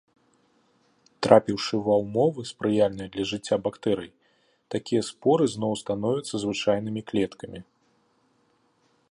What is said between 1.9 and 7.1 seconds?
ўмовы, спрыяльныя для жыцця бактэрый, такія споры зноў становяцца звычайнымі